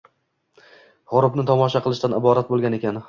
—g‘urubni 1.13 1.45
tomosha 1.49 1.85
qilishdan 1.89 2.17
iborat 2.21 2.51
bolgan 2.55 2.79
ekan. 2.81 2.99